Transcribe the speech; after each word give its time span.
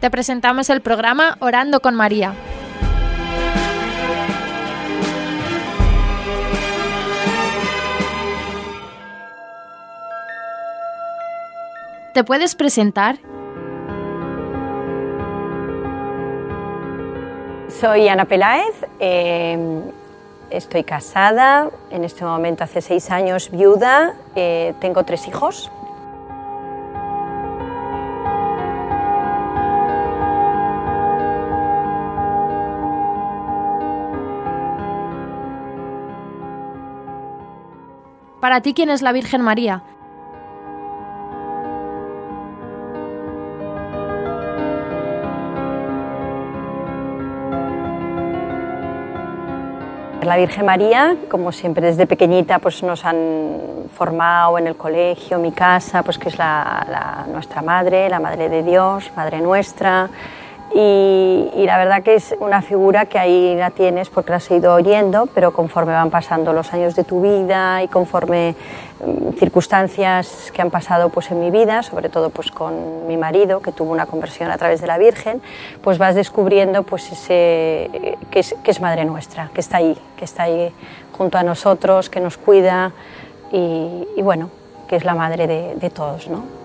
te 0.00 0.10
presentamos 0.10 0.70
el 0.70 0.80
programa 0.80 1.36
Orando 1.40 1.80
con 1.80 1.94
María. 1.94 2.34
¿Te 12.12 12.24
puedes 12.24 12.54
presentar? 12.54 13.18
Soy 17.68 18.08
Ana 18.08 18.24
Peláez, 18.24 18.74
eh, 19.00 19.82
estoy 20.48 20.82
casada, 20.82 21.68
en 21.90 22.04
este 22.04 22.24
momento 22.24 22.64
hace 22.64 22.80
seis 22.80 23.10
años 23.10 23.50
viuda, 23.50 24.14
eh, 24.34 24.72
tengo 24.80 25.04
tres 25.04 25.28
hijos. 25.28 25.70
Para 38.46 38.60
ti, 38.60 38.74
¿quién 38.74 38.90
es 38.90 39.02
la 39.02 39.10
Virgen 39.10 39.42
María? 39.42 39.82
La 50.22 50.36
Virgen 50.36 50.64
María, 50.64 51.16
como 51.28 51.50
siempre 51.50 51.88
desde 51.88 52.06
pequeñita, 52.06 52.60
pues 52.60 52.84
nos 52.84 53.04
han 53.04 53.16
formado 53.92 54.58
en 54.58 54.68
el 54.68 54.76
colegio, 54.76 55.40
mi 55.40 55.50
casa, 55.50 56.04
pues 56.04 56.16
que 56.16 56.28
es 56.28 56.38
la, 56.38 57.26
nuestra 57.32 57.62
madre, 57.62 58.08
la 58.08 58.20
madre 58.20 58.48
de 58.48 58.62
Dios, 58.62 59.10
madre 59.16 59.40
nuestra. 59.40 60.08
Y, 60.74 61.64
la 61.66 61.78
verdad 61.78 62.02
que 62.02 62.14
es 62.14 62.34
una 62.38 62.62
figura 62.62 63.06
que 63.06 63.18
ahí 63.18 63.56
la 63.56 63.70
tienes 63.70 64.08
porque 64.08 64.30
la 64.30 64.36
has 64.36 64.50
ido 64.50 64.74
oyendo, 64.74 65.26
pero 65.34 65.52
conforme 65.52 65.92
van 65.92 66.10
pasando 66.10 66.52
los 66.52 66.72
años 66.72 66.94
de 66.94 67.02
tu 67.02 67.20
vida 67.22 67.82
y 67.82 67.88
conforme 67.88 68.54
mm, 69.00 69.32
circunstancias 69.38 70.52
que 70.52 70.62
han 70.62 70.70
pasado 70.70 71.08
pues 71.08 71.30
en 71.30 71.40
mi 71.40 71.50
vida, 71.50 71.82
sobre 71.82 72.08
todo 72.08 72.30
pues 72.30 72.50
con 72.50 73.06
mi 73.06 73.16
marido 73.16 73.60
que 73.60 73.72
tuvo 73.72 73.90
una 73.90 74.06
conversión 74.06 74.50
a 74.50 74.58
través 74.58 74.80
de 74.80 74.86
la 74.86 74.98
Virgen, 74.98 75.40
pues 75.82 75.98
vas 75.98 76.14
descubriendo 76.14 76.82
pues 76.82 77.10
ese 77.10 78.16
que 78.30 78.40
es, 78.40 78.80
madre 78.80 79.04
nuestra, 79.04 79.50
que 79.54 79.60
está 79.60 79.78
ahí, 79.78 79.96
que 80.16 80.24
está 80.24 80.44
ahí 80.44 80.72
junto 81.16 81.38
a 81.38 81.42
nosotros, 81.42 82.10
que 82.10 82.20
nos 82.20 82.36
cuida 82.36 82.92
y, 83.50 84.06
y 84.16 84.22
bueno, 84.22 84.50
que 84.88 84.96
es 84.96 85.04
la 85.04 85.14
madre 85.14 85.46
de, 85.46 85.74
de 85.74 85.90
todos, 85.90 86.28
¿no? 86.28 86.55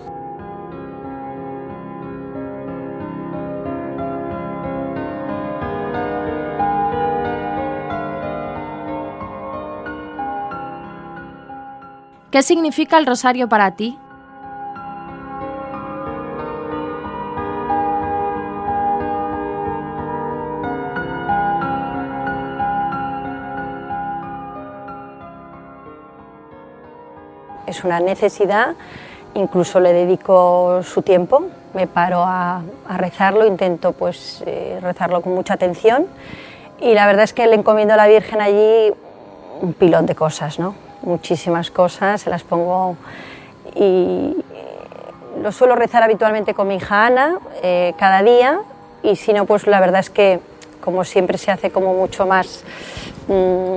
¿Qué 12.32 12.42
significa 12.42 12.96
el 12.96 13.04
rosario 13.04 13.46
para 13.46 13.72
ti? 13.72 13.98
Es 27.66 27.84
una 27.84 28.00
necesidad, 28.00 28.76
incluso 29.34 29.78
le 29.78 29.92
dedico 29.92 30.82
su 30.84 31.02
tiempo, 31.02 31.44
me 31.74 31.86
paro 31.86 32.24
a, 32.24 32.62
rezarlo, 32.96 33.44
intento 33.44 33.92
pues 33.92 34.42
eh, 34.46 34.78
rezarlo 34.80 35.20
con 35.20 35.34
mucha 35.34 35.52
atención 35.52 36.06
y 36.80 36.94
la 36.94 37.06
verdad 37.06 37.24
es 37.24 37.34
que 37.34 37.46
le 37.46 37.56
encomiendo 37.56 37.92
a 37.92 37.98
la 37.98 38.06
Virgen 38.06 38.40
allí 38.40 38.90
un 39.60 39.74
pilón 39.74 40.06
de 40.06 40.14
cosas, 40.14 40.58
¿no? 40.58 40.91
Muchísimas 41.02 41.70
cosas, 41.70 42.22
se 42.22 42.30
las 42.30 42.42
pongo 42.42 42.96
y 43.74 44.36
lo 45.40 45.52
suelo 45.52 45.74
rezar 45.74 46.02
habitualmente 46.02 46.54
con 46.54 46.68
mi 46.68 46.76
hija 46.76 47.06
Ana 47.06 47.38
eh, 47.62 47.94
cada 47.98 48.22
día 48.22 48.60
y 49.02 49.16
si 49.16 49.32
no, 49.32 49.46
pues 49.46 49.66
la 49.66 49.80
verdad 49.80 50.00
es 50.00 50.10
que 50.10 50.40
como 50.80 51.04
siempre 51.04 51.38
se 51.38 51.50
hace 51.50 51.70
como 51.70 51.94
mucho 51.94 52.26
más, 52.26 52.64
mm, 53.28 53.76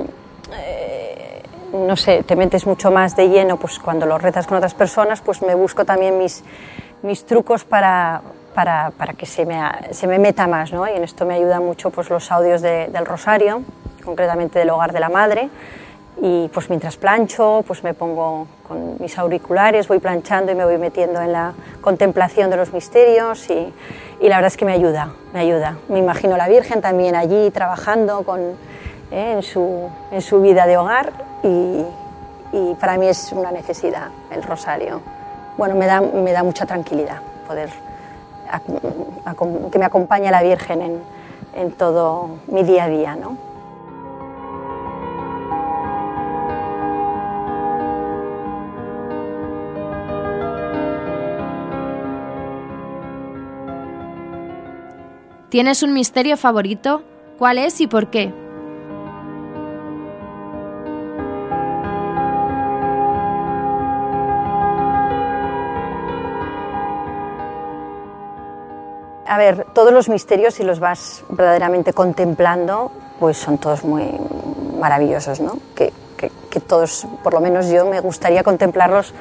eh, 0.52 1.42
no 1.72 1.96
sé, 1.96 2.22
te 2.24 2.36
metes 2.36 2.66
mucho 2.66 2.90
más 2.90 3.16
de 3.16 3.28
lleno 3.28 3.56
pues 3.56 3.78
cuando 3.78 4.06
lo 4.06 4.18
rezas 4.18 4.46
con 4.46 4.56
otras 4.56 4.74
personas, 4.74 5.20
pues 5.20 5.42
me 5.42 5.54
busco 5.54 5.84
también 5.84 6.18
mis, 6.18 6.44
mis 7.02 7.24
trucos 7.24 7.64
para, 7.64 8.22
para, 8.54 8.90
para 8.90 9.14
que 9.14 9.26
se 9.26 9.46
me, 9.46 9.60
se 9.90 10.06
me 10.06 10.18
meta 10.18 10.46
más, 10.46 10.72
¿no? 10.72 10.86
Y 10.86 10.92
en 10.92 11.04
esto 11.04 11.24
me 11.24 11.34
ayudan 11.34 11.64
mucho 11.64 11.90
pues 11.90 12.10
los 12.10 12.30
audios 12.30 12.60
del 12.62 13.06
rosario, 13.06 13.62
concretamente 14.04 14.58
del 14.58 14.70
hogar 14.70 14.92
de 14.92 15.00
la 15.00 15.08
madre, 15.08 15.48
y 16.20 16.48
pues 16.48 16.70
mientras 16.70 16.96
plancho, 16.96 17.62
pues 17.66 17.84
me 17.84 17.92
pongo 17.94 18.46
con 18.66 18.96
mis 18.98 19.18
auriculares, 19.18 19.86
voy 19.86 19.98
planchando 19.98 20.50
y 20.50 20.54
me 20.54 20.64
voy 20.64 20.78
metiendo 20.78 21.20
en 21.20 21.32
la 21.32 21.52
contemplación 21.80 22.50
de 22.50 22.56
los 22.56 22.72
misterios 22.72 23.48
y, 23.50 23.72
y 24.20 24.28
la 24.28 24.36
verdad 24.36 24.48
es 24.48 24.56
que 24.56 24.64
me 24.64 24.72
ayuda, 24.72 25.12
me 25.34 25.40
ayuda. 25.40 25.76
Me 25.88 25.98
imagino 25.98 26.34
a 26.34 26.38
la 26.38 26.48
Virgen 26.48 26.80
también 26.80 27.14
allí 27.14 27.50
trabajando 27.50 28.22
con, 28.22 28.40
eh, 29.10 29.32
en, 29.32 29.42
su, 29.42 29.90
en, 30.10 30.22
su, 30.22 30.40
vida 30.40 30.66
de 30.66 30.78
hogar 30.78 31.12
y, 31.42 31.84
y, 32.52 32.74
para 32.80 32.96
mí 32.96 33.06
es 33.06 33.32
una 33.32 33.52
necesidad 33.52 34.08
el 34.30 34.42
rosario. 34.42 35.02
Bueno, 35.58 35.74
me 35.74 35.86
da, 35.86 36.00
me 36.00 36.32
da 36.32 36.42
mucha 36.42 36.66
tranquilidad 36.66 37.20
poder 37.46 37.70
que 39.70 39.78
me 39.78 39.84
acompañe 39.84 40.30
la 40.30 40.42
Virgen 40.42 40.82
en, 40.82 41.02
en 41.56 41.72
todo 41.72 42.38
mi 42.46 42.62
día 42.62 42.84
a 42.84 42.88
día, 42.88 43.16
¿no? 43.16 43.36
¿Tienes 55.56 55.82
un 55.82 55.94
misterio 55.94 56.36
favorito? 56.36 57.00
¿Cuál 57.38 57.56
es 57.56 57.80
y 57.80 57.86
por 57.86 58.10
qué? 58.10 58.30
A 69.26 69.38
ver, 69.38 69.64
todos 69.72 69.94
los 69.94 70.10
misterios, 70.10 70.52
si 70.52 70.62
los 70.62 70.78
vas 70.78 71.24
verdaderamente 71.30 71.94
contemplando, 71.94 72.92
pues 73.18 73.38
son 73.38 73.56
todos 73.56 73.82
muy 73.82 74.10
maravillosos, 74.78 75.40
¿no? 75.40 75.58
Que, 75.74 75.90
todos, 76.66 77.06
por 77.22 77.32
lo 77.32 77.40
menos 77.40 77.70
yo, 77.70 77.86
me 77.86 78.00
gustaría 78.00 78.42
contemplarlos 78.42 79.14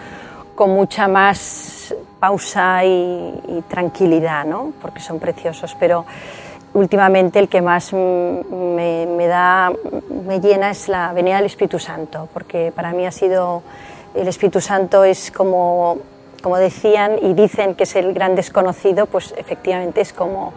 con 0.53 0.71
mucha 0.71 1.07
más 1.07 1.84
pausa 2.19 2.83
y, 2.85 3.63
tranquilidad, 3.67 4.45
¿no? 4.45 4.73
porque 4.81 4.99
son 4.99 5.19
preciosos, 5.19 5.75
pero 5.79 6.05
últimamente 6.73 7.39
el 7.39 7.47
que 7.47 7.61
más 7.61 7.93
me, 7.93 9.05
me, 9.07 9.27
da, 9.27 9.71
me 10.25 10.39
llena 10.39 10.71
es 10.71 10.87
la 10.87 11.13
venida 11.13 11.37
del 11.37 11.45
Espíritu 11.45 11.79
Santo, 11.79 12.27
porque 12.33 12.71
para 12.75 12.91
mí 12.91 13.05
ha 13.05 13.11
sido, 13.11 13.63
el 14.13 14.27
Espíritu 14.27 14.59
Santo 14.59 15.03
es 15.03 15.31
como, 15.31 15.99
como 16.41 16.57
decían 16.57 17.17
y 17.21 17.33
dicen 17.33 17.75
que 17.75 17.83
es 17.83 17.95
el 17.95 18.13
gran 18.13 18.35
desconocido, 18.35 19.05
pues 19.05 19.33
efectivamente 19.37 20.01
es 20.01 20.13
como 20.13 20.53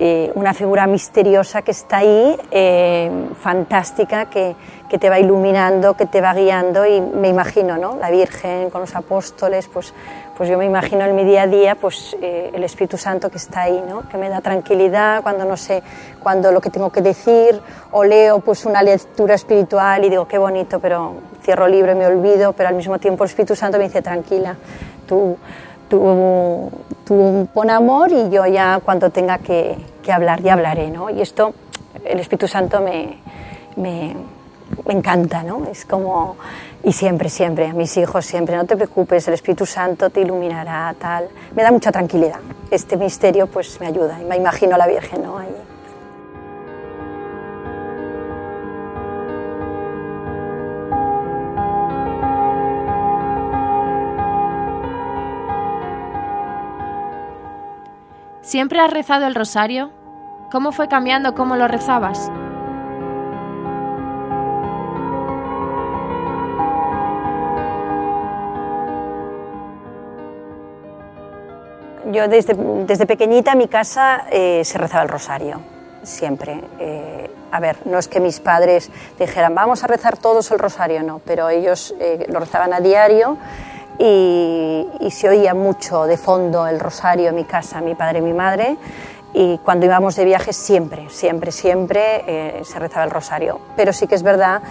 eh, 0.00 0.32
una 0.34 0.52
figura 0.54 0.88
misteriosa 0.88 1.62
que 1.62 1.70
está 1.70 1.98
ahí, 1.98 2.36
eh, 2.50 3.10
fantástica, 3.40 4.26
que, 4.26 4.56
que, 4.88 4.98
te 4.98 5.08
va 5.08 5.20
iluminando, 5.20 5.94
que 5.94 6.06
te 6.06 6.20
va 6.20 6.34
guiando 6.34 6.84
y 6.84 7.00
me 7.00 7.28
imagino, 7.28 7.78
¿no? 7.78 7.96
La 7.96 8.10
Virgen 8.10 8.70
con 8.70 8.80
los 8.80 8.96
apóstoles, 8.96 9.68
pues, 9.72 9.94
pues 10.36 10.48
yo 10.48 10.58
me 10.58 10.64
imagino 10.64 11.04
en 11.04 11.14
mi 11.14 11.22
día 11.22 11.42
a 11.42 11.46
día, 11.46 11.76
pues 11.76 12.16
eh, 12.20 12.50
el 12.52 12.64
Espíritu 12.64 12.96
Santo 12.96 13.30
que 13.30 13.36
está 13.36 13.62
ahí, 13.62 13.84
¿no? 13.88 14.08
Que 14.08 14.18
me 14.18 14.28
da 14.28 14.40
tranquilidad 14.40 15.22
cuando 15.22 15.44
no 15.44 15.56
sé, 15.56 15.80
cuando 16.20 16.50
lo 16.50 16.60
que 16.60 16.70
tengo 16.70 16.90
que 16.90 17.00
decir 17.00 17.60
o 17.92 18.02
leo 18.02 18.40
pues 18.40 18.66
una 18.66 18.82
lectura 18.82 19.34
espiritual 19.34 20.04
y 20.04 20.10
digo 20.10 20.26
qué 20.26 20.38
bonito, 20.38 20.80
pero 20.80 21.14
cierro 21.44 21.66
el 21.66 21.72
libro 21.72 21.92
y 21.92 21.94
me 21.94 22.06
olvido, 22.06 22.52
pero 22.52 22.68
al 22.68 22.74
mismo 22.74 22.98
tiempo 22.98 23.22
el 23.22 23.30
Espíritu 23.30 23.54
Santo 23.54 23.78
me 23.78 23.84
dice 23.84 24.02
tranquila, 24.02 24.56
tú 25.06 25.36
tú, 25.88 26.70
tú 27.04 27.48
pon 27.52 27.70
amor 27.70 28.10
y 28.12 28.30
yo 28.30 28.46
ya 28.46 28.80
cuando 28.84 29.10
tenga 29.10 29.38
que, 29.38 29.76
que, 30.02 30.12
hablar 30.12 30.42
ya 30.42 30.54
hablaré, 30.54 30.90
¿no? 30.90 31.10
Y 31.10 31.20
esto, 31.20 31.54
el 32.04 32.20
Espíritu 32.20 32.48
Santo 32.48 32.80
me, 32.80 33.18
me, 33.76 34.14
me 34.86 34.94
encanta, 34.94 35.42
¿no? 35.42 35.66
Es 35.66 35.84
como, 35.84 36.36
y 36.82 36.92
siempre, 36.92 37.28
siempre, 37.28 37.68
a 37.68 37.72
mis 37.72 37.96
hijos 37.96 38.26
siempre, 38.26 38.56
no 38.56 38.64
te 38.64 38.76
preocupes, 38.76 39.26
el 39.28 39.34
Espíritu 39.34 39.66
Santo 39.66 40.10
te 40.10 40.20
iluminará, 40.20 40.94
tal. 40.98 41.28
Me 41.54 41.62
da 41.62 41.70
mucha 41.70 41.90
tranquilidad. 41.90 42.40
Este 42.70 42.96
misterio 42.96 43.46
pues 43.46 43.80
me 43.80 43.86
ayuda 43.86 44.20
y 44.20 44.24
me 44.24 44.36
imagino 44.36 44.74
a 44.74 44.78
la 44.78 44.86
Virgen, 44.86 45.22
¿no? 45.22 45.38
Ahí. 45.38 45.73
¿Siempre 58.44 58.78
has 58.78 58.90
rezado 58.90 59.26
el 59.26 59.34
rosario? 59.34 59.90
¿Cómo 60.52 60.70
fue 60.70 60.86
cambiando 60.86 61.34
cómo 61.34 61.56
lo 61.56 61.66
rezabas? 61.66 62.30
Yo 72.12 72.28
desde, 72.28 72.54
desde 72.84 73.06
pequeñita 73.06 73.52
en 73.52 73.58
mi 73.58 73.66
casa 73.66 74.26
eh, 74.30 74.60
se 74.62 74.76
rezaba 74.76 75.04
el 75.04 75.08
rosario, 75.08 75.62
siempre. 76.02 76.60
Eh, 76.78 77.30
a 77.50 77.60
ver, 77.60 77.78
no 77.86 77.98
es 77.98 78.08
que 78.08 78.20
mis 78.20 78.40
padres 78.40 78.90
dijeran, 79.18 79.54
vamos 79.54 79.82
a 79.84 79.86
rezar 79.86 80.18
todos 80.18 80.50
el 80.50 80.58
rosario, 80.58 81.02
no, 81.02 81.22
pero 81.24 81.48
ellos 81.48 81.94
eh, 81.98 82.26
lo 82.28 82.40
rezaban 82.40 82.74
a 82.74 82.80
diario 82.80 83.38
y, 83.98 84.88
y, 85.00 85.10
se 85.10 85.28
oía 85.28 85.54
mucho 85.54 86.04
de 86.04 86.16
fondo 86.16 86.66
el 86.66 86.80
rosario 86.80 87.28
en 87.28 87.34
mi 87.36 87.44
casa, 87.44 87.80
mi 87.80 87.94
padre 87.94 88.18
y 88.18 88.22
mi 88.22 88.32
madre. 88.32 88.76
Y 89.32 89.58
cuando 89.58 89.86
íbamos 89.86 90.14
de 90.16 90.24
viaje 90.24 90.52
siempre, 90.52 91.10
siempre, 91.10 91.50
siempre 91.50 92.62
se 92.62 92.78
rezaba 92.78 93.04
el 93.04 93.10
rosario. 93.10 93.60
Pero 93.74 93.92
sí 93.92 94.06
que 94.06 94.14
es 94.14 94.22
verdad 94.22 94.62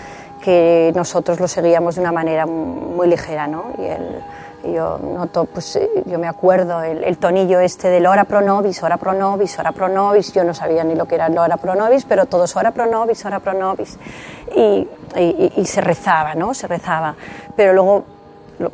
que 0.42 0.92
nosotros 0.96 1.40
lo 1.40 1.48
seguíamos 1.48 1.96
de 1.96 2.02
una 2.02 2.12
manera 2.14 2.46
muy 2.46 3.08
ligera, 3.08 3.48
¿no? 3.48 3.74
Y 3.78 3.86
el, 3.86 4.24
yo 4.64 4.98
noto, 4.98 5.46
pues 5.46 5.76
eh, 5.76 5.90
yo 6.06 6.18
me 6.20 6.28
acuerdo 6.28 6.82
el, 6.82 7.18
tonillo 7.18 7.60
este 7.60 7.90
del 7.90 8.06
ora 8.06 8.24
pro 8.24 8.42
nobis, 8.42 8.82
ora 8.82 8.98
pro 8.98 9.14
nobis, 9.14 9.58
ora 9.60 9.72
pro 9.72 9.90
nobis, 9.90 10.32
yo 10.34 10.44
no 10.44 10.54
sabía 10.54 10.84
ni 10.84 10.96
lo 10.96 11.06
que 11.06 11.16
era 11.16 11.28
el 11.28 11.38
ora 11.38 11.58
pro 11.58 11.76
nobis, 11.76 12.06
pero 12.06 12.26
todos 12.26 12.56
ora 12.56 12.72
pro 12.72 12.86
nobis, 12.86 13.26
ora 13.26 13.40
pro 13.40 13.54
nobis, 13.54 13.98
y, 14.56 14.88
y, 15.18 15.66
se 15.66 15.82
rezaba, 15.82 16.36
¿no? 16.36 16.54
Se 16.54 16.68
rezaba, 16.68 17.16
pero 17.56 17.74
luego, 17.74 18.04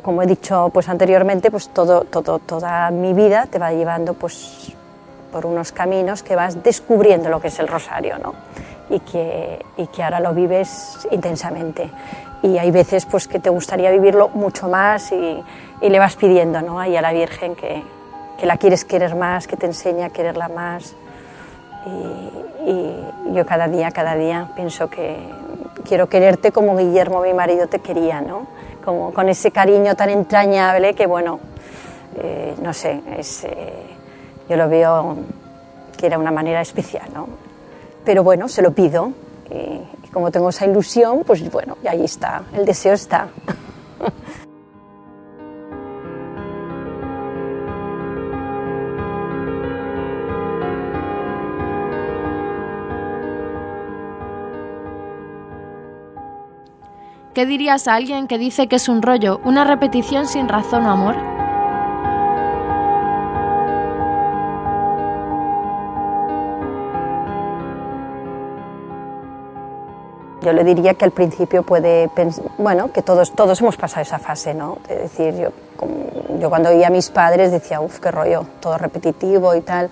como 0.02 0.22
he 0.22 0.26
dicho 0.26 0.70
pues 0.72 0.88
anteriormente, 0.88 1.50
pues 1.50 1.68
todo, 1.68 2.04
todo, 2.04 2.38
toda 2.38 2.90
mi 2.90 3.12
vida 3.12 3.46
te 3.46 3.58
va 3.58 3.72
llevando 3.72 4.14
pues 4.14 4.72
por 5.30 5.46
unos 5.46 5.72
caminos 5.72 6.22
que 6.22 6.36
vas 6.36 6.62
descubriendo 6.62 7.28
lo 7.28 7.40
que 7.40 7.48
es 7.48 7.58
el 7.58 7.68
rosario, 7.68 8.18
¿no? 8.18 8.34
Y 8.88 9.00
que, 9.00 9.64
y 9.76 9.86
que 9.86 10.02
ahora 10.02 10.20
lo 10.20 10.34
vives 10.34 11.06
intensamente. 11.10 11.90
Y 12.42 12.58
hay 12.58 12.70
veces 12.70 13.06
pues 13.06 13.28
que 13.28 13.38
te 13.38 13.50
gustaría 13.50 13.90
vivirlo 13.90 14.28
mucho 14.30 14.68
más 14.68 15.12
y, 15.12 15.42
y 15.80 15.88
le 15.88 15.98
vas 15.98 16.16
pidiendo 16.16 16.60
¿no? 16.62 16.80
ahí 16.80 16.96
a 16.96 17.02
la 17.02 17.12
Virgen 17.12 17.54
que, 17.54 17.82
que, 18.38 18.46
la 18.46 18.56
quieres 18.56 18.84
querer 18.84 19.14
más, 19.14 19.46
que 19.46 19.56
te 19.56 19.66
enseña 19.66 20.06
a 20.06 20.10
quererla 20.10 20.48
más. 20.48 20.94
Y, 21.86 22.70
y, 22.70 23.06
yo 23.32 23.46
cada 23.46 23.68
día, 23.68 23.90
cada 23.90 24.16
día 24.16 24.48
pienso 24.56 24.90
que 24.90 25.16
quiero 25.86 26.08
quererte 26.08 26.52
como 26.52 26.76
Guillermo, 26.76 27.20
mi 27.22 27.34
marido, 27.34 27.66
te 27.66 27.78
quería, 27.80 28.20
¿no? 28.20 28.46
Como 28.84 29.12
con 29.12 29.28
ese 29.28 29.50
cariño 29.50 29.94
tan 29.96 30.10
entrañable 30.10 30.94
que, 30.94 31.06
bueno, 31.06 31.40
eh, 32.16 32.54
no 32.62 32.72
sé, 32.72 33.00
es, 33.16 33.44
eh, 33.44 33.86
yo 34.48 34.56
lo 34.56 34.68
veo 34.68 35.16
que 35.96 36.06
era 36.06 36.18
una 36.18 36.30
manera 36.30 36.60
especial, 36.60 37.08
¿no? 37.14 37.28
Pero 38.04 38.24
bueno, 38.24 38.48
se 38.48 38.62
lo 38.62 38.72
pido 38.72 39.12
y, 39.50 39.54
y 39.54 40.08
como 40.12 40.30
tengo 40.30 40.48
esa 40.48 40.66
ilusión, 40.66 41.22
pues 41.26 41.48
bueno, 41.50 41.76
ahí 41.88 42.04
está, 42.04 42.42
el 42.54 42.64
deseo 42.64 42.94
está. 42.94 43.28
¿Qué 57.32 57.46
dirías 57.46 57.86
a 57.86 57.94
alguien 57.94 58.26
que 58.26 58.38
dice 58.38 58.66
que 58.66 58.74
es 58.74 58.88
un 58.88 59.02
rollo, 59.02 59.40
una 59.44 59.62
repetición 59.62 60.26
sin 60.26 60.48
razón 60.48 60.84
o 60.84 60.90
amor? 60.90 61.14
Yo 70.42 70.52
le 70.52 70.64
diría 70.64 70.94
que 70.94 71.04
al 71.04 71.12
principio 71.12 71.62
puede 71.62 72.10
bueno, 72.58 72.90
que 72.92 73.02
todos, 73.02 73.30
todos 73.30 73.60
hemos 73.60 73.76
pasado 73.76 74.02
esa 74.02 74.18
fase, 74.18 74.52
¿no? 74.52 74.78
Es 74.88 75.02
decir, 75.02 75.36
yo, 75.36 75.50
yo 76.40 76.48
cuando 76.50 76.70
oía 76.70 76.88
a 76.88 76.90
mis 76.90 77.10
padres 77.10 77.52
decía, 77.52 77.80
uff, 77.80 78.00
qué 78.00 78.10
rollo, 78.10 78.44
todo 78.58 78.76
repetitivo 78.76 79.54
y 79.54 79.60
tal. 79.60 79.88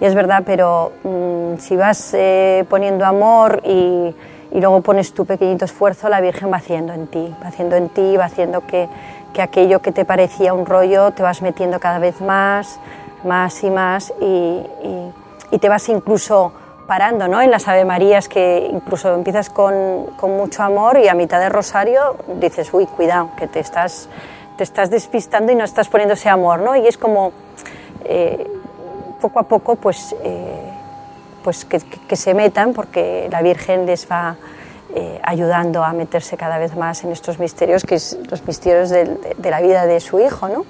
Y 0.00 0.04
es 0.04 0.14
verdad, 0.14 0.44
pero 0.46 0.92
mm, 1.02 1.58
si 1.58 1.74
vas 1.74 2.14
eh, 2.14 2.64
poniendo 2.68 3.04
amor 3.04 3.62
y, 3.64 4.14
y 4.50 4.60
luego 4.60 4.80
pones 4.80 5.12
tu 5.12 5.26
pequeñito 5.26 5.64
esfuerzo, 5.64 6.08
la 6.08 6.20
Virgen 6.20 6.50
va 6.50 6.56
haciendo 6.56 6.92
en 6.92 7.06
ti, 7.06 7.34
va 7.42 7.48
haciendo 7.48 7.76
en 7.76 7.88
ti, 7.90 8.16
va 8.16 8.24
haciendo 8.24 8.66
que, 8.66 8.88
que 9.32 9.42
aquello 9.42 9.80
que 9.80 9.92
te 9.92 10.04
parecía 10.04 10.54
un 10.54 10.66
rollo 10.66 11.10
te 11.12 11.22
vas 11.22 11.42
metiendo 11.42 11.78
cada 11.80 11.98
vez 11.98 12.20
más, 12.20 12.80
más 13.24 13.62
y 13.62 13.70
más 13.70 14.12
y, 14.20 14.62
y, 15.50 15.58
te 15.58 15.68
vas 15.68 15.88
incluso 15.88 16.52
parando 16.86 17.26
¿no? 17.28 17.42
en 17.42 17.50
las 17.50 17.68
Ave 17.68 17.84
Marías 17.84 18.28
que 18.28 18.68
incluso 18.72 19.12
empiezas 19.14 19.50
con, 19.50 20.06
con, 20.16 20.36
mucho 20.36 20.62
amor 20.62 20.98
y 20.98 21.08
a 21.08 21.14
mitad 21.14 21.40
del 21.40 21.50
rosario 21.50 22.16
dices, 22.40 22.72
uy, 22.72 22.86
cuidado, 22.86 23.30
que 23.36 23.46
te 23.48 23.60
estás, 23.60 24.08
te 24.56 24.62
estás 24.62 24.88
despistando 24.88 25.52
y 25.52 25.56
no 25.56 25.64
estás 25.64 25.88
poniendo 25.88 26.14
ese 26.14 26.28
amor, 26.28 26.60
¿no? 26.60 26.76
Y 26.76 26.86
es 26.86 26.96
como 26.96 27.32
eh, 28.04 28.46
poco 29.20 29.40
a 29.40 29.42
poco 29.42 29.76
pues... 29.76 30.14
Eh, 30.22 30.57
pues 31.48 31.64
que, 31.64 32.14
se 32.14 32.34
metan 32.34 32.74
porque 32.74 33.26
la 33.32 33.40
Virgen 33.40 33.86
les 33.86 34.06
va 34.06 34.36
eh, 34.94 35.18
ayudando 35.24 35.82
a 35.82 35.94
meterse 35.94 36.36
cada 36.36 36.58
vez 36.58 36.76
más 36.76 37.04
en 37.04 37.10
estos 37.10 37.38
misterios, 37.38 37.84
que 37.84 37.94
es 37.94 38.18
los 38.30 38.46
misterios 38.46 38.90
de, 38.90 39.06
de, 39.06 39.34
de 39.38 39.50
la 39.50 39.62
vida 39.62 39.86
de 39.86 39.98
su 40.00 40.20
hijo, 40.20 40.46
¿no? 40.50 40.66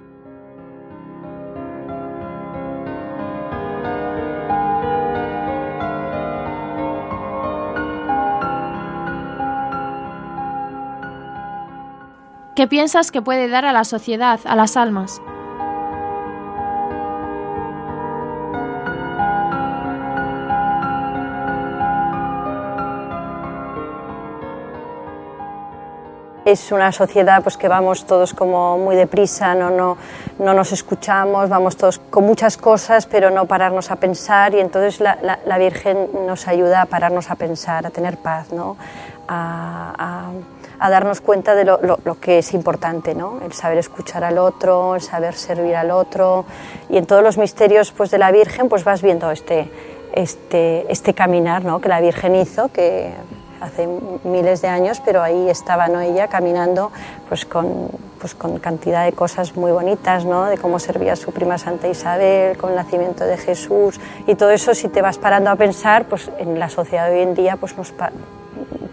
¿Qué 12.54 12.68
piensas 12.68 13.10
que 13.10 13.20
puede 13.20 13.48
dar 13.48 13.64
a 13.64 13.72
la 13.72 13.82
sociedad, 13.82 14.38
a 14.44 14.54
las 14.54 14.76
almas? 14.76 15.20
Es 26.50 26.72
una 26.72 26.92
sociedad 26.92 27.42
pues 27.42 27.56
que 27.56 27.68
vamos 27.68 28.06
todos 28.06 28.32
como 28.32 28.78
muy 28.78 28.96
deprisa, 28.96 29.54
no, 29.54 29.70
no, 29.70 29.96
no 30.38 30.54
nos 30.54 30.72
escuchamos, 30.72 31.48
vamos 31.48 31.76
todos 31.76 31.98
con 31.98 32.24
muchas 32.24 32.56
cosas, 32.56 33.06
pero 33.06 33.30
no 33.30 33.46
pararnos 33.46 33.90
a 33.90 33.96
pensar 33.96 34.54
y 34.54 34.60
entonces 34.60 35.00
la, 35.00 35.38
la, 35.44 35.58
Virgen 35.58 36.08
nos 36.26 36.48
ayuda 36.48 36.82
a 36.82 36.86
pararnos 36.86 37.30
a 37.30 37.34
pensar, 37.34 37.86
a 37.86 37.90
tener 37.90 38.16
paz, 38.16 38.52
¿no? 38.52 38.76
a, 39.28 39.94
a, 39.98 40.86
a 40.86 40.90
darnos 40.90 41.20
cuenta 41.20 41.54
de 41.54 41.64
lo, 41.64 41.80
lo, 41.82 41.98
lo, 42.04 42.18
que 42.18 42.38
es 42.38 42.54
importante, 42.54 43.14
¿no? 43.14 43.40
el 43.44 43.52
saber 43.52 43.78
escuchar 43.78 44.24
al 44.24 44.38
otro, 44.38 44.94
el 44.94 45.02
saber 45.02 45.34
servir 45.34 45.76
al 45.76 45.90
otro 45.90 46.46
y 46.88 46.96
en 46.96 47.06
todos 47.06 47.22
los 47.22 47.36
misterios 47.36 47.92
pues, 47.92 48.10
de 48.10 48.18
la 48.18 48.32
Virgen 48.32 48.68
pues 48.68 48.84
vas 48.84 49.02
viendo 49.02 49.30
este, 49.30 49.70
este, 50.12 50.90
este 50.90 51.12
caminar 51.12 51.64
¿no? 51.64 51.80
que 51.80 51.88
la 51.88 52.00
Virgen 52.00 52.36
hizo, 52.36 52.68
que 52.68 53.12
hace 53.60 53.88
miles 54.24 54.62
de 54.62 54.68
años, 54.68 55.00
pero 55.04 55.22
ahí 55.22 55.48
estaba 55.48 55.88
¿no? 55.88 56.00
ella 56.00 56.28
caminando 56.28 56.90
pues 57.28 57.44
con, 57.44 57.90
pues 58.20 58.34
con 58.34 58.58
cantidad 58.58 59.04
de 59.04 59.12
cosas 59.12 59.56
muy 59.56 59.72
bonitas, 59.72 60.24
¿no? 60.24 60.46
de 60.46 60.58
cómo 60.58 60.78
servía 60.78 61.16
su 61.16 61.32
prima 61.32 61.58
Santa 61.58 61.88
Isabel, 61.88 62.56
con 62.56 62.70
el 62.70 62.76
nacimiento 62.76 63.24
de 63.24 63.36
Jesús, 63.36 64.00
y 64.26 64.34
todo 64.34 64.50
eso 64.50 64.74
si 64.74 64.88
te 64.88 65.02
vas 65.02 65.18
parando 65.18 65.50
a 65.50 65.56
pensar, 65.56 66.06
pues 66.06 66.30
en 66.38 66.58
la 66.58 66.68
sociedad 66.68 67.10
hoy 67.10 67.20
en 67.20 67.34
día 67.34 67.56
pues, 67.56 67.76
nos, 67.76 67.92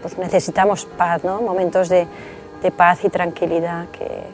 pues 0.02 0.18
necesitamos 0.18 0.84
paz, 0.84 1.24
¿no? 1.24 1.40
momentos 1.40 1.88
de, 1.88 2.06
de 2.62 2.70
paz 2.70 3.04
y 3.04 3.08
tranquilidad, 3.08 3.86
que 3.88 4.26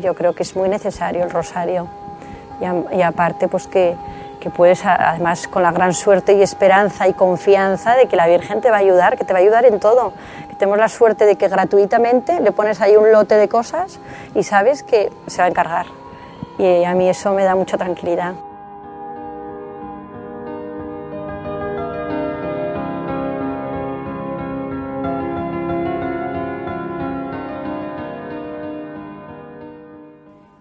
yo 0.00 0.14
creo 0.14 0.34
que 0.34 0.42
es 0.42 0.54
muy 0.56 0.68
necesario 0.68 1.24
el 1.24 1.30
rosario, 1.30 1.88
y, 2.60 2.96
y 2.96 3.02
aparte 3.02 3.48
pues 3.48 3.66
que 3.66 3.96
que 4.40 4.50
puedes, 4.50 4.84
además, 4.84 5.46
con 5.46 5.62
la 5.62 5.70
gran 5.70 5.94
suerte 5.94 6.32
y 6.32 6.42
esperanza 6.42 7.06
y 7.06 7.12
confianza 7.12 7.94
de 7.94 8.06
que 8.06 8.16
la 8.16 8.26
Virgen 8.26 8.60
te 8.60 8.70
va 8.70 8.76
a 8.76 8.80
ayudar, 8.80 9.16
que 9.16 9.24
te 9.24 9.32
va 9.32 9.38
a 9.38 9.42
ayudar 9.42 9.66
en 9.66 9.78
todo. 9.78 10.12
Que 10.48 10.56
tenemos 10.56 10.78
la 10.78 10.88
suerte 10.88 11.26
de 11.26 11.36
que 11.36 11.48
gratuitamente 11.48 12.40
le 12.40 12.50
pones 12.50 12.80
ahí 12.80 12.96
un 12.96 13.12
lote 13.12 13.36
de 13.36 13.48
cosas 13.48 14.00
y 14.34 14.42
sabes 14.42 14.82
que 14.82 15.12
se 15.26 15.38
va 15.38 15.44
a 15.44 15.48
encargar. 15.48 15.86
Y 16.58 16.84
a 16.84 16.94
mí 16.94 17.08
eso 17.08 17.32
me 17.32 17.44
da 17.44 17.54
mucha 17.54 17.76
tranquilidad. 17.76 18.34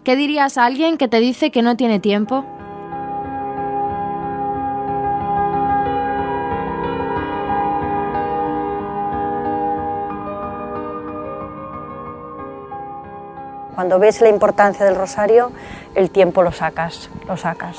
¿Qué 0.04 0.16
dirías 0.16 0.58
a 0.58 0.66
alguien 0.66 0.98
que 0.98 1.08
te 1.08 1.20
dice 1.20 1.52
que 1.52 1.62
no 1.62 1.78
tiene 1.78 2.00
tiempo? 2.00 2.44
Cuando 13.80 13.98
ves 13.98 14.20
la 14.20 14.28
importancia 14.28 14.86
del 14.86 14.98
rosario, 14.98 15.54
el 15.96 16.10
tiempo 16.10 16.44
lo 16.44 16.52
sacas, 16.52 17.10
lo 17.26 17.38
sacas. 17.38 17.78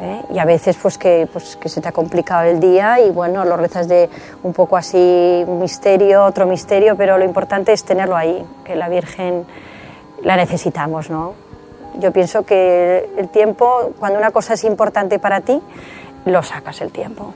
¿eh? 0.00 0.22
y 0.30 0.38
a 0.38 0.46
veces 0.46 0.78
pues 0.80 0.96
que, 0.96 1.28
pues 1.30 1.56
que 1.56 1.68
se 1.68 1.82
te 1.82 1.88
ha 1.88 1.92
complicado 1.92 2.44
el 2.44 2.60
día 2.60 2.98
y 3.00 3.10
bueno, 3.10 3.44
lo 3.44 3.58
rezas 3.58 3.88
de 3.88 4.08
un 4.42 4.54
poco 4.54 4.78
así, 4.78 5.44
un 5.46 5.58
misterio, 5.58 6.24
otro 6.24 6.46
misterio, 6.46 6.96
pero 6.96 7.18
lo 7.18 7.26
importante 7.26 7.74
es 7.74 7.84
tenerlo 7.84 8.16
ahí, 8.16 8.42
que 8.64 8.74
la 8.74 8.88
Virgen 8.88 9.44
la 10.22 10.34
necesitamos, 10.34 11.10
¿no? 11.10 11.34
Yo 11.98 12.10
pienso 12.10 12.44
que 12.46 13.10
el 13.18 13.28
tiempo, 13.28 13.92
cuando 13.98 14.18
una 14.18 14.30
cosa 14.30 14.54
es 14.54 14.64
importante 14.64 15.18
para 15.18 15.42
ti, 15.42 15.60
lo 16.24 16.42
sacas 16.42 16.80
el 16.80 16.90
tiempo. 16.90 17.34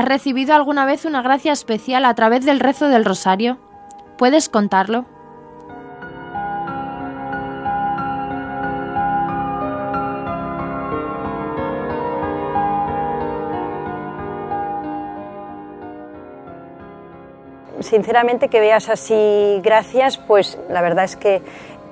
¿Has 0.00 0.06
recibido 0.06 0.54
alguna 0.54 0.86
vez 0.86 1.04
una 1.04 1.20
gracia 1.20 1.52
especial 1.52 2.06
a 2.06 2.14
través 2.14 2.46
del 2.46 2.58
rezo 2.58 2.88
del 2.88 3.04
rosario? 3.04 3.58
¿Puedes 4.16 4.48
contarlo? 4.48 5.04
Sinceramente 17.80 18.48
que 18.48 18.58
veas 18.58 18.88
así 18.88 19.60
gracias, 19.62 20.16
pues 20.16 20.58
la 20.70 20.80
verdad 20.80 21.04
es 21.04 21.16
que 21.16 21.42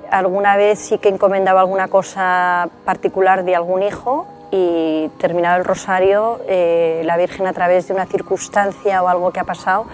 alguna 0.09 0.57
vez 0.57 0.79
sí 0.79 0.97
que 0.97 1.09
encomendaba 1.09 1.61
alguna 1.61 1.89
cosa 1.89 2.69
particular 2.85 3.45
de 3.45 3.55
algún 3.55 3.83
hijo 3.83 4.25
y 4.51 5.09
terminado 5.17 5.57
el 5.57 5.65
rosario, 5.65 6.39
eh, 6.47 7.01
la 7.05 7.17
Virgen 7.17 7.45
a 7.47 7.53
través 7.53 7.87
de 7.87 7.93
una 7.93 8.05
circunstancia 8.05 9.01
o 9.03 9.07
algo 9.07 9.31
que 9.31 9.39
ha 9.39 9.43
pasado 9.43 9.85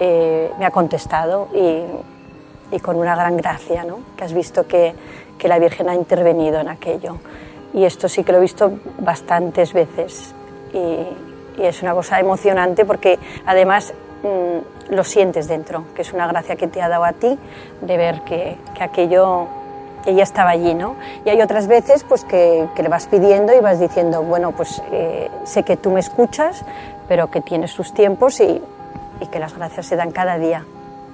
eh, 0.00 0.50
me 0.58 0.66
ha 0.66 0.70
contestado 0.70 1.48
y, 1.54 2.74
y, 2.74 2.80
con 2.80 2.96
una 2.96 3.14
gran 3.14 3.36
gracia, 3.36 3.84
¿no? 3.84 4.00
que 4.16 4.24
has 4.24 4.32
visto 4.32 4.66
que, 4.66 4.94
que, 5.38 5.48
la 5.48 5.58
Virgen 5.58 5.88
ha 5.88 5.94
intervenido 5.94 6.60
en 6.60 6.68
aquello. 6.68 7.18
Y 7.72 7.84
esto 7.84 8.08
sí 8.08 8.24
que 8.24 8.32
lo 8.32 8.38
he 8.38 8.42
visto 8.42 8.72
bastantes 8.98 9.72
veces 9.72 10.34
y, 10.74 11.60
y 11.60 11.64
es 11.64 11.82
una 11.82 11.94
cosa 11.94 12.20
emocionante 12.20 12.84
porque 12.84 13.18
además 13.46 13.94
mmm, 14.22 14.94
lo 14.94 15.04
sientes 15.04 15.48
dentro, 15.48 15.84
que 15.94 16.02
es 16.02 16.12
una 16.12 16.26
gracia 16.26 16.56
que 16.56 16.66
te 16.66 16.82
ha 16.82 16.88
dado 16.88 17.04
a 17.04 17.12
ti 17.12 17.38
de 17.80 17.96
ver 17.96 18.22
que, 18.22 18.58
que 18.74 18.82
aquello 18.82 19.46
ella 20.06 20.22
estaba 20.22 20.50
allí, 20.50 20.74
¿no? 20.74 20.96
Y 21.24 21.30
hay 21.30 21.40
otras 21.40 21.66
veces 21.66 22.04
pues 22.04 22.24
que, 22.24 22.68
le 22.76 22.88
vas 22.88 23.06
pidiendo 23.06 23.54
y 23.54 23.60
vas 23.60 23.80
diciendo, 23.80 24.22
bueno, 24.22 24.52
pues 24.52 24.82
eh, 24.90 25.30
sé 25.44 25.62
que 25.62 25.76
tú 25.76 25.90
me 25.90 26.00
escuchas, 26.00 26.64
pero 27.08 27.30
que 27.30 27.40
tienes 27.40 27.74
tus 27.74 27.92
tiempos 27.92 28.40
y, 28.40 28.62
que 29.30 29.38
las 29.38 29.56
gracias 29.56 29.86
se 29.86 29.94
dan 29.94 30.10
cada 30.10 30.36
día. 30.36 30.64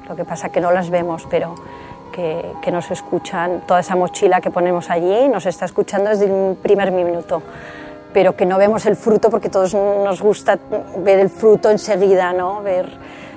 Lo 0.08 0.16
que 0.16 0.24
pasa 0.24 0.48
que 0.48 0.62
no 0.62 0.70
las 0.70 0.88
vemos, 0.88 1.26
pero 1.28 1.54
que, 2.10 2.52
que 2.62 2.70
nos 2.70 2.90
escuchan, 2.90 3.60
toda 3.66 3.80
esa 3.80 3.96
mochila 3.96 4.40
que 4.40 4.50
ponemos 4.50 4.88
allí 4.88 5.28
nos 5.28 5.44
está 5.44 5.66
escuchando 5.66 6.08
desde 6.08 6.24
el 6.24 6.56
primer 6.56 6.90
minuto 6.90 7.42
pero 8.12 8.34
que 8.34 8.46
no 8.46 8.58
vemos 8.58 8.86
el 8.86 8.96
fruto 8.96 9.30
porque 9.30 9.48
todos 9.48 9.74
nos 9.74 10.20
gusta 10.20 10.58
ver 10.98 11.18
el 11.18 11.30
fruto 11.30 11.70
enseguida, 11.70 12.32
¿no? 12.32 12.62
Ver, 12.62 12.88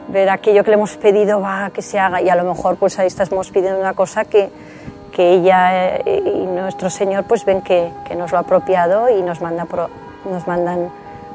ver 0.08 0.30
aquello 0.30 0.64
que 0.64 0.72
le 0.72 0.76
hemos 0.76 0.98
pedido, 0.98 1.42
va, 1.42 1.72
que 1.74 1.82
se 1.82 2.00
haga, 2.00 2.22
y 2.22 2.30
a 2.30 2.36
lo 2.36 2.44
mejor 2.44 2.78
pues 2.78 2.98
ahí 3.00 3.08
estamos 3.08 3.50
pidiendo 3.52 3.80
una 3.80 3.94
cosa 3.94 4.26
que, 4.26 4.50
que 5.12 5.34
ella 5.34 5.98
eh, 5.98 6.24
y 6.26 6.46
nuestro 6.46 6.90
Señor 6.90 7.26
pues 7.26 7.46
ven 7.46 7.62
que, 7.62 7.92
que 8.06 8.16
nos 8.16 8.32
lo 8.32 8.38
ha 8.38 8.42
apropiado 8.42 9.10
y 9.10 9.22
nos, 9.22 9.42
manda 9.42 9.68
nos 10.30 10.48
mandan 10.48 10.90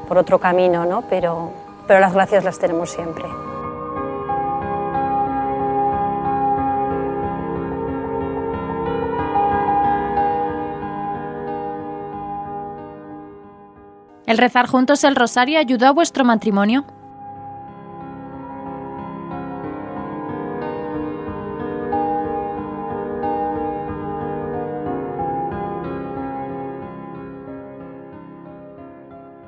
por 0.07 0.17
otro 0.17 0.39
camino, 0.39 0.85
¿no? 0.85 1.03
pero, 1.03 1.51
pero 1.87 1.99
las 1.99 2.13
gracias 2.13 2.43
las 2.43 2.57
tenemos 2.59 2.91
siempre. 2.91 3.25
¿El 14.25 14.37
rezar 14.37 14.67
juntos 14.67 15.05
el 15.05 15.15
rosario 15.15 15.57
ayudó 15.57 15.87
a 15.87 15.91
vuestro 15.91 16.25
matrimonio? 16.25 16.83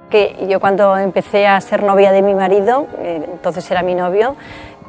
Que 0.10 0.46
yo 0.50 0.60
cuando 0.60 0.98
empecé 0.98 1.48
a 1.48 1.60
ser 1.62 1.84
novia 1.84 2.12
de 2.12 2.22
mi 2.22 2.34
marido, 2.34 2.88
eh, 2.98 3.26
entonces 3.32 3.70
era 3.72 3.82
mi 3.82 3.96
novio, 3.96 4.36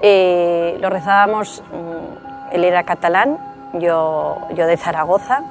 eh, 0.02 0.76
lo 0.80 0.90
rezábamos, 0.90 1.62
mm, 1.70 2.54
él 2.54 2.64
era 2.64 2.82
catalán, 2.84 3.38
yo, 3.74 4.38
yo 4.54 4.66
de 4.66 4.76
Zaragoza, 4.76 5.44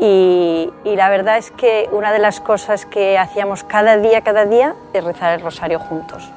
y, 0.00 0.72
la 0.84 1.08
verdad 1.08 1.38
es 1.38 1.50
que 1.50 1.88
una 1.92 2.12
de 2.12 2.18
las 2.18 2.40
cosas 2.40 2.84
que 2.84 3.16
hacíamos 3.16 3.62
cada 3.64 3.96
día, 3.96 4.22
cada 4.22 4.44
día, 4.44 4.74
es 4.92 5.04
rezar 5.04 5.34
el 5.34 5.40
rosario 5.40 5.78
juntos. 5.78 6.28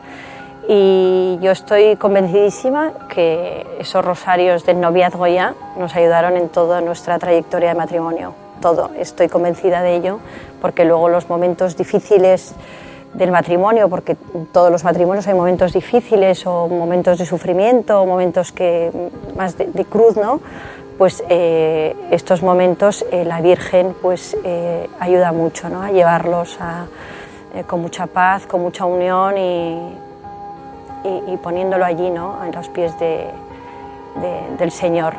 Y 0.69 1.39
yo 1.41 1.51
estoy 1.51 1.95
convencidísima 1.95 2.91
que 3.09 3.65
esos 3.79 4.03
rosarios 4.03 4.65
del 4.65 4.79
noviazgo 4.79 5.25
ya 5.27 5.55
nos 5.77 5.95
ayudaron 5.95 6.37
en 6.37 6.49
toda 6.49 6.81
nuestra 6.81 7.17
trayectoria 7.17 7.69
de 7.69 7.75
matrimonio 7.75 8.46
todo, 8.59 8.91
estoy 8.97 9.27
convencida 9.29 9.81
de 9.81 9.95
ello, 9.95 10.19
porque 10.61 10.85
luego 10.85 11.09
los 11.09 11.29
momentos 11.29 11.77
difíciles 11.77 12.55
del 13.13 13.31
matrimonio, 13.31 13.89
porque 13.89 14.15
todos 14.51 14.71
los 14.71 14.83
matrimonios 14.83 15.27
hay 15.27 15.33
momentos 15.33 15.73
difíciles 15.73 16.45
o 16.45 16.67
momentos 16.67 17.17
de 17.17 17.25
sufrimiento 17.25 18.01
o 18.01 18.05
momentos 18.05 18.51
que 18.51 18.91
más 19.35 19.57
de, 19.57 19.85
cruz, 19.85 20.17
¿no? 20.17 20.39
Pues 20.97 21.23
eh, 21.29 21.95
estos 22.11 22.41
momentos 22.43 23.05
eh, 23.11 23.23
la 23.23 23.41
Virgen 23.41 23.95
pues 24.01 24.35
eh, 24.43 24.87
ayuda 24.99 25.31
mucho, 25.31 25.69
¿no? 25.69 25.81
A 25.81 25.91
llevarlos 25.91 26.57
con 27.65 27.81
mucha 27.81 28.05
paz, 28.05 28.45
con 28.45 28.61
mucha 28.61 28.85
unión 28.85 29.35
y, 29.37 29.93
poniéndolo 31.41 31.85
allí, 31.85 32.09
¿no? 32.11 32.43
En 32.45 32.51
los 32.51 32.69
pies 32.69 32.97
de, 32.99 33.25
de, 34.21 34.57
del 34.59 34.71
Señor. 34.71 35.13